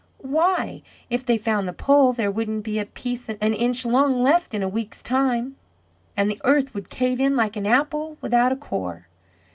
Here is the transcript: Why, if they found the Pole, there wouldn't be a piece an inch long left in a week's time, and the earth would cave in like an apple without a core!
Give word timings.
Why, 0.25 0.81
if 1.11 1.23
they 1.23 1.37
found 1.37 1.67
the 1.67 1.73
Pole, 1.73 2.11
there 2.11 2.31
wouldn't 2.31 2.63
be 2.63 2.79
a 2.79 2.87
piece 2.87 3.29
an 3.29 3.35
inch 3.53 3.85
long 3.85 4.23
left 4.23 4.55
in 4.55 4.63
a 4.63 4.67
week's 4.67 5.03
time, 5.03 5.57
and 6.17 6.27
the 6.27 6.41
earth 6.43 6.73
would 6.73 6.89
cave 6.89 7.19
in 7.19 7.35
like 7.35 7.55
an 7.55 7.67
apple 7.67 8.17
without 8.19 8.51
a 8.51 8.55
core! 8.55 9.07